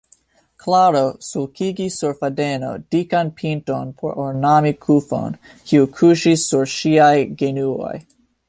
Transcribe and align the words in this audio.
Klaro 0.61 1.01
sulkigis 1.25 1.97
sur 2.01 2.15
fadeno 2.21 2.71
dikan 2.95 3.29
pinton 3.41 3.93
por 3.99 4.17
ornami 4.25 4.73
kufon, 4.87 5.37
kiu 5.69 5.85
kuŝis 5.99 6.49
sur 6.51 6.73
ŝiaj 6.79 7.15
genuoj. 7.45 7.95